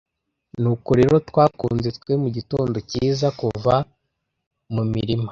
[0.61, 3.75] Nuko rero twakunze twe mugitondo cyiza: kuva
[4.73, 5.29] mumirima